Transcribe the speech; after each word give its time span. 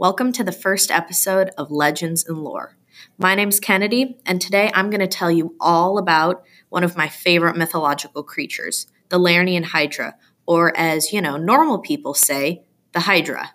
Welcome 0.00 0.32
to 0.32 0.44
the 0.44 0.50
first 0.50 0.90
episode 0.90 1.50
of 1.58 1.70
Legends 1.70 2.26
and 2.26 2.38
Lore. 2.38 2.74
My 3.18 3.34
name's 3.34 3.60
Kennedy, 3.60 4.18
and 4.24 4.40
today 4.40 4.70
I'm 4.72 4.88
going 4.88 5.00
to 5.00 5.06
tell 5.06 5.30
you 5.30 5.54
all 5.60 5.98
about 5.98 6.42
one 6.70 6.84
of 6.84 6.96
my 6.96 7.06
favorite 7.06 7.54
mythological 7.54 8.22
creatures, 8.22 8.86
the 9.10 9.18
Lernaean 9.18 9.62
Hydra, 9.62 10.16
or 10.46 10.74
as, 10.74 11.12
you 11.12 11.20
know, 11.20 11.36
normal 11.36 11.80
people 11.80 12.14
say, 12.14 12.62
the 12.92 13.00
Hydra. 13.00 13.52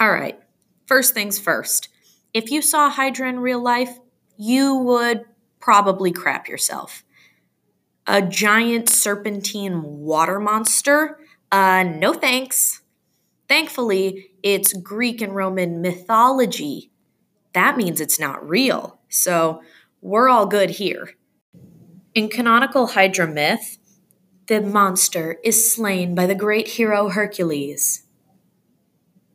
All 0.00 0.10
right, 0.10 0.40
first 0.86 1.14
things 1.14 1.38
first. 1.38 1.88
If 2.34 2.50
you 2.50 2.60
saw 2.60 2.90
Hydra 2.90 3.28
in 3.28 3.38
real 3.38 3.62
life, 3.62 3.96
you 4.36 4.74
would 4.74 5.22
probably 5.60 6.10
crap 6.10 6.48
yourself. 6.48 7.04
A 8.08 8.22
giant 8.22 8.88
serpentine 8.88 9.82
water 9.84 10.40
monster? 10.40 11.20
Uh, 11.52 11.84
no 11.84 12.12
thanks. 12.12 12.82
Thankfully, 13.48 14.30
it's 14.42 14.74
Greek 14.74 15.22
and 15.22 15.34
Roman 15.34 15.80
mythology. 15.80 16.90
That 17.54 17.76
means 17.76 18.00
it's 18.00 18.20
not 18.20 18.46
real. 18.46 19.00
So 19.08 19.62
we're 20.02 20.28
all 20.28 20.46
good 20.46 20.70
here. 20.70 21.14
In 22.14 22.28
canonical 22.28 22.88
Hydra 22.88 23.26
myth, 23.26 23.78
the 24.46 24.60
monster 24.60 25.38
is 25.42 25.72
slain 25.72 26.14
by 26.14 26.26
the 26.26 26.34
great 26.34 26.68
hero 26.68 27.08
Hercules. 27.08 28.04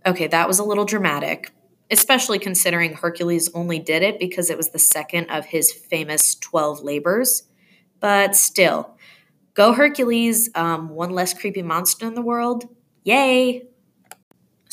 Okay, 0.05 0.27
that 0.27 0.48
was 0.48 0.59
a 0.59 0.64
little 0.64 0.86
dramatic, 0.86 1.52
especially 1.89 2.39
considering 2.39 2.94
Hercules 2.94 3.50
only 3.53 3.80
did 3.80 4.03
it 4.03 4.20
because 4.20 4.50
it 4.50 4.58
was 4.58 4.70
the 4.70 4.80
second 4.80 5.30
of 5.30 5.45
his 5.45 5.72
famous 5.72 6.36
12 6.36 6.81
labors. 6.81 7.44
But 8.00 8.36
still, 8.36 8.98
go 9.53 9.73
Hercules, 9.73 10.50
um, 10.55 10.89
one 10.89 11.11
less 11.11 11.34
creepy 11.34 11.61
monster 11.61 12.05
in 12.05 12.16
the 12.16 12.22
world. 12.22 12.66
Yay! 13.03 13.67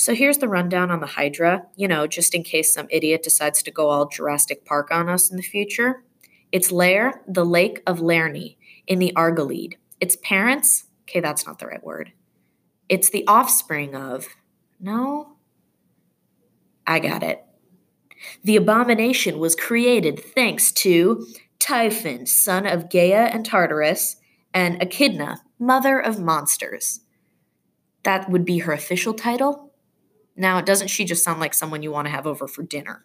So 0.01 0.15
here's 0.15 0.39
the 0.39 0.49
rundown 0.49 0.91
on 0.91 1.01
the 1.01 1.07
Hydra, 1.07 1.67
you 1.77 1.87
know, 1.87 2.07
just 2.07 2.35
in 2.35 2.43
case 2.43 2.73
some 2.73 2.87
idiot 2.89 3.23
decides 3.23 3.63
to 3.63 3.71
go 3.71 3.91
all 3.91 4.09
Jurassic 4.09 4.65
Park 4.65 4.91
on 4.91 5.11
us 5.11 5.31
in 5.31 5.37
the 5.37 5.43
future. 5.43 6.05
Its 6.51 6.73
lair, 6.73 7.21
the 7.29 7.45
Lake 7.45 7.83
of 7.87 7.99
Lernae 7.99 8.57
in 8.87 8.99
the 8.99 9.13
Argolid. 9.15 9.75
Its 10.01 10.17
parents, 10.17 10.87
okay, 11.03 11.21
that's 11.21 11.47
not 11.47 11.59
the 11.59 11.67
right 11.67 11.85
word. 11.85 12.13
It's 12.89 13.11
the 13.11 13.27
offspring 13.27 13.95
of, 13.95 14.29
no? 14.81 15.37
I 16.87 16.99
got 16.99 17.23
it. 17.23 17.45
The 18.43 18.57
abomination 18.57 19.39
was 19.39 19.55
created 19.55 20.19
thanks 20.35 20.73
to 20.73 21.27
Typhon, 21.59 22.25
son 22.25 22.65
of 22.65 22.89
Gaia 22.89 23.27
and 23.27 23.45
Tartarus, 23.45 24.17
and 24.55 24.83
Echidna, 24.83 25.43
mother 25.59 26.01
of 26.01 26.19
monsters. 26.19 27.01
That 28.05 28.31
would 28.31 28.47
be 28.47 28.61
her 28.61 28.73
official 28.73 29.13
title? 29.13 29.70
Now, 30.41 30.63
doesn't 30.63 30.89
she 30.89 31.05
just 31.05 31.23
sound 31.23 31.39
like 31.39 31.53
someone 31.53 31.83
you 31.83 31.93
want 31.93 32.07
to 32.07 32.13
have 32.13 32.27
over 32.27 32.49
for 32.49 32.63
dinner? 32.63 33.05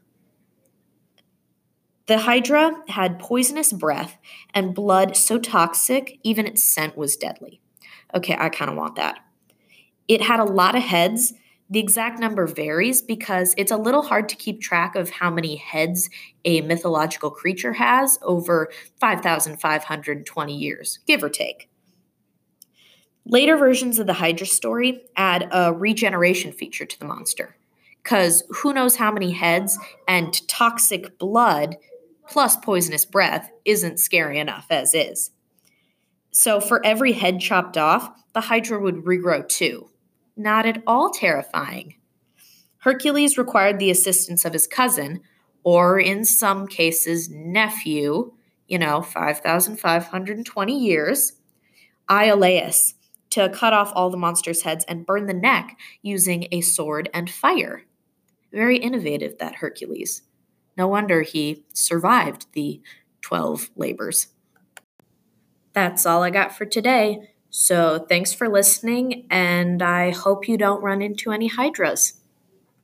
The 2.08 2.20
Hydra 2.20 2.72
had 2.88 3.20
poisonous 3.20 3.74
breath 3.74 4.18
and 4.54 4.74
blood 4.74 5.18
so 5.18 5.38
toxic, 5.38 6.18
even 6.24 6.48
its 6.48 6.64
scent 6.64 6.96
was 6.96 7.18
deadly. 7.18 7.60
Okay, 8.16 8.38
I 8.40 8.48
kind 8.48 8.72
of 8.72 8.78
want 8.78 8.96
that. 8.96 9.20
It 10.08 10.22
had 10.22 10.40
a 10.40 10.46
lot 10.46 10.76
of 10.76 10.84
heads. 10.84 11.34
The 11.70 11.80
exact 11.80 12.20
number 12.20 12.48
varies 12.48 13.02
because 13.02 13.54
it's 13.58 13.72
a 13.72 13.78
little 13.78 14.04
hard 14.04 14.30
to 14.30 14.36
keep 14.38 14.62
track 14.62 14.96
of 14.96 15.10
how 15.10 15.30
many 15.30 15.58
heads 15.58 16.10
a 16.46 16.62
mythological 16.62 17.32
creature 17.32 17.74
has 17.74 18.18
over 18.22 18.70
5,520 19.02 20.56
years, 20.56 21.00
give 21.06 21.22
or 21.22 21.30
take. 21.30 21.70
Later 23.28 23.58
versions 23.58 23.98
of 23.98 24.06
the 24.06 24.14
Hydra 24.14 24.46
story 24.46 25.04
add 25.16 25.50
a 25.52 25.74
regeneration 25.74 26.52
feature 26.52 26.86
to 26.86 27.00
the 27.00 27.06
monster, 27.06 27.56
because 28.04 28.44
who 28.50 28.72
knows 28.72 28.98
how 28.98 29.12
many 29.12 29.32
heads 29.32 29.80
and 30.08 30.48
toxic 30.48 31.18
blood 31.18 31.78
plus 32.30 32.56
poisonous 32.58 33.06
breath 33.06 33.50
isn't 33.66 34.00
scary 34.00 34.38
enough 34.38 34.68
as 34.70 34.94
is. 34.94 35.32
So, 36.32 36.60
for 36.60 36.86
every 36.86 37.14
head 37.14 37.40
chopped 37.40 37.78
off, 37.78 38.12
the 38.34 38.42
Hydra 38.42 38.80
would 38.80 39.06
regrow 39.06 39.48
two. 39.48 39.90
Not 40.36 40.66
at 40.66 40.84
all 40.86 41.10
terrifying. 41.10 41.96
Hercules 42.80 43.38
required 43.38 43.80
the 43.80 43.90
assistance 43.90 44.44
of 44.44 44.54
his 44.54 44.68
cousin, 44.68 45.22
or 45.64 46.00
in 46.00 46.26
some 46.26 46.68
cases, 46.68 47.30
nephew, 47.30 48.34
you 48.68 48.78
know, 48.78 49.02
5,520 49.02 50.78
years, 50.78 51.34
Iolaus, 52.10 52.95
to 53.36 53.50
cut 53.50 53.74
off 53.74 53.92
all 53.96 54.10
the 54.10 54.16
monster's 54.16 54.62
heads 54.62 54.86
and 54.88 55.06
burn 55.06 55.26
the 55.26 55.34
neck 55.34 55.78
using 56.02 56.48
a 56.54 56.62
sword 56.62 57.10
and 57.14 57.30
fire. 57.30 57.84
Very 58.54 58.78
innovative, 58.78 59.38
that 59.40 59.56
Hercules. 59.56 60.22
No 60.78 60.88
wonder 60.88 61.22
he 61.22 61.66
survived 61.74 62.48
the 62.54 62.82
12 63.20 63.72
labors. 63.76 64.28
That's 65.74 66.06
all 66.06 66.24
I 66.24 66.30
got 66.30 66.56
for 66.56 66.66
today. 66.66 67.30
So 67.50 68.06
thanks 68.08 68.32
for 68.32 68.48
listening, 68.48 69.28
and 69.30 69.82
I 69.82 70.12
hope 70.12 70.48
you 70.48 70.58
don't 70.58 70.82
run 70.82 71.02
into 71.02 71.34
any 71.34 71.48
hydras. 71.48 72.14